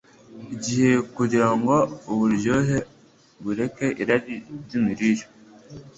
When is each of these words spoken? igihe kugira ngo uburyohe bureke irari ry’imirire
igihe 0.55 0.91
kugira 1.15 1.47
ngo 1.59 1.75
uburyohe 2.11 2.77
bureke 3.43 3.87
irari 4.01 4.35
ry’imirire 4.61 5.25